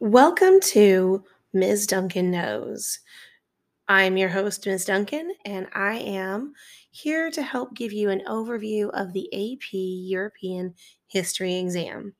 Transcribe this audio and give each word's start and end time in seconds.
Welcome 0.00 0.60
to 0.60 1.24
Ms. 1.52 1.88
Duncan 1.88 2.30
Knows. 2.30 3.00
I'm 3.88 4.16
your 4.16 4.28
host, 4.28 4.64
Ms. 4.64 4.84
Duncan, 4.84 5.32
and 5.44 5.66
I 5.74 5.96
am 5.96 6.52
here 6.92 7.32
to 7.32 7.42
help 7.42 7.74
give 7.74 7.92
you 7.92 8.08
an 8.10 8.22
overview 8.28 8.90
of 8.90 9.12
the 9.12 9.26
AP 9.34 9.72
European 9.72 10.74
History 11.08 11.56
exam. 11.56 12.14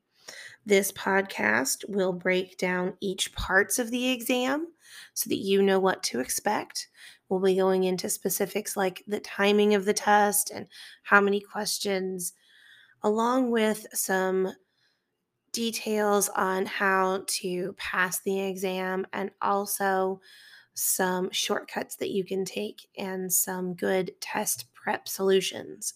This 0.65 0.91
podcast 0.91 1.85
will 1.87 2.11
break 2.11 2.57
down 2.57 2.95
each 2.99 3.33
parts 3.33 3.79
of 3.79 3.91
the 3.91 4.09
exam 4.09 4.67
so 5.13 5.29
that 5.29 5.37
you 5.37 5.61
know 5.61 5.79
what 5.79 6.03
to 6.03 6.19
expect. 6.19 6.89
We'll 7.29 7.39
be 7.39 7.55
going 7.55 7.85
into 7.85 8.09
specifics 8.09 8.75
like 8.75 9.05
the 9.07 9.21
timing 9.21 9.73
of 9.73 9.85
the 9.85 9.93
test 9.93 10.51
and 10.53 10.67
how 11.03 11.21
many 11.21 11.39
questions, 11.39 12.33
along 13.03 13.51
with 13.51 13.87
some 13.93 14.51
details 15.51 16.29
on 16.29 16.65
how 16.65 17.23
to 17.27 17.73
pass 17.77 18.21
the 18.21 18.41
exam 18.41 19.05
and 19.13 19.31
also 19.41 20.21
some 20.73 21.29
shortcuts 21.31 21.97
that 21.97 22.11
you 22.11 22.23
can 22.23 22.45
take 22.45 22.87
and 22.97 23.31
some 23.31 23.73
good 23.73 24.11
test 24.21 24.65
prep 24.73 25.07
solutions 25.07 25.93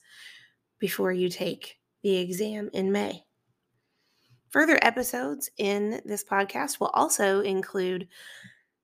before 0.79 1.13
you 1.13 1.29
take 1.29 1.79
the 2.01 2.17
exam 2.17 2.69
in 2.73 2.91
May. 2.91 3.23
Further 4.49 4.77
episodes 4.81 5.49
in 5.57 6.01
this 6.05 6.23
podcast 6.23 6.79
will 6.79 6.91
also 6.93 7.39
include 7.39 8.07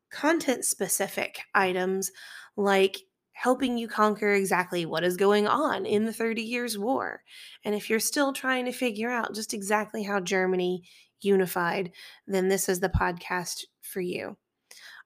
content 0.09 0.65
specific 0.65 1.41
items 1.53 2.11
like 2.55 2.97
helping 3.39 3.77
you 3.77 3.87
conquer 3.87 4.33
exactly 4.33 4.85
what 4.85 5.01
is 5.01 5.15
going 5.15 5.47
on 5.47 5.85
in 5.85 6.03
the 6.03 6.11
30 6.11 6.41
Years' 6.41 6.77
War. 6.77 7.23
And 7.63 7.73
if 7.73 7.89
you're 7.89 7.97
still 7.97 8.33
trying 8.33 8.65
to 8.65 8.73
figure 8.73 9.09
out 9.09 9.33
just 9.33 9.53
exactly 9.53 10.03
how 10.03 10.19
Germany 10.19 10.83
unified, 11.21 11.93
then 12.27 12.49
this 12.49 12.67
is 12.67 12.81
the 12.81 12.89
podcast 12.89 13.63
for 13.79 14.01
you. 14.01 14.35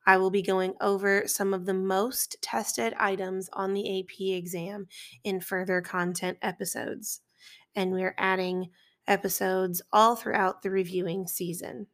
I 0.08 0.18
will 0.18 0.32
be 0.32 0.42
going 0.42 0.74
over 0.82 1.28
some 1.28 1.54
of 1.54 1.68
the 1.68 1.76
most 1.76 2.38
tested 2.42 2.96
items 2.98 3.52
on 3.54 3.76
the 3.76 4.00
AP 4.00 4.20
exam 4.36 4.88
in 5.24 5.40
further 5.40 5.80
content 5.82 6.40
episodes. 6.42 7.22
And 7.76 7.92
we're 7.92 8.16
adding 8.18 8.72
episodes 9.08 9.80
all 9.92 10.16
throughout 10.16 10.64
the 10.64 10.72
reviewing 10.72 11.28
season. 11.28 11.86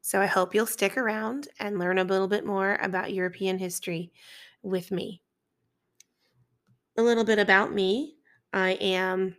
So 0.00 0.20
I 0.20 0.26
hope 0.26 0.54
you'll 0.54 0.66
stick 0.66 0.96
around 0.96 1.48
and 1.58 1.80
learn 1.80 1.98
a 1.98 2.04
little 2.04 2.28
bit 2.28 2.46
more 2.46 2.78
about 2.80 3.12
European 3.12 3.58
history 3.58 4.12
with 4.62 4.90
me. 4.90 5.22
A 6.96 7.02
little 7.02 7.24
bit 7.24 7.38
about 7.38 7.72
me 7.72 8.16
I 8.52 8.72
am 8.72 9.36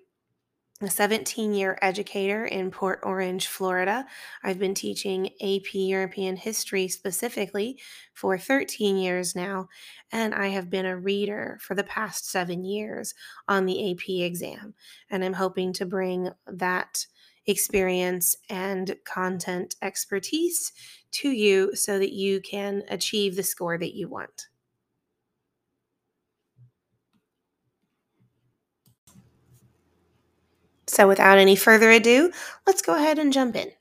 a 0.81 0.89
17 0.89 1.53
year 1.53 1.77
educator 1.81 2.45
in 2.45 2.71
Port 2.71 2.99
Orange, 3.03 3.47
Florida. 3.47 4.05
I've 4.43 4.59
been 4.59 4.73
teaching 4.73 5.29
AP 5.41 5.73
European 5.75 6.35
history 6.35 6.87
specifically 6.87 7.79
for 8.13 8.37
13 8.37 8.97
years 8.97 9.35
now, 9.35 9.69
and 10.11 10.33
I 10.33 10.47
have 10.47 10.69
been 10.69 10.85
a 10.85 10.97
reader 10.97 11.57
for 11.61 11.75
the 11.75 11.83
past 11.83 12.29
seven 12.29 12.65
years 12.65 13.13
on 13.47 13.65
the 13.65 13.91
AP 13.91 14.09
exam. 14.25 14.73
And 15.09 15.23
I'm 15.23 15.33
hoping 15.33 15.73
to 15.73 15.85
bring 15.85 16.29
that 16.47 17.05
experience 17.45 18.35
and 18.49 18.95
content 19.05 19.75
expertise 19.81 20.71
to 21.11 21.29
you 21.29 21.75
so 21.75 21.99
that 21.99 22.13
you 22.13 22.41
can 22.41 22.83
achieve 22.89 23.35
the 23.35 23.43
score 23.43 23.77
that 23.77 23.95
you 23.95 24.09
want. 24.09 24.47
So, 30.93 31.07
without 31.07 31.37
any 31.39 31.55
further 31.55 31.89
ado, 31.91 32.31
let's 32.67 32.81
go 32.83 32.95
ahead 32.95 33.17
and 33.19 33.33
jump 33.33 33.55
in. 33.55 33.71